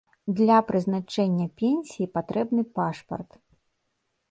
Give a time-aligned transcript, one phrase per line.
[0.37, 3.31] Для прызначэння пенсіі патрэбны пашпарт.